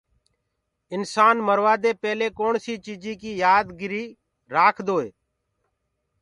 انسآن 0.95 1.35
مروآدي 1.47 1.91
پيلي 2.01 2.27
ڪوڻسي 2.39 2.75
چيجي 2.85 3.13
ڪي 3.21 3.31
يآد 3.43 3.65
گري 3.81 4.03
رآکدوئي 4.55 5.09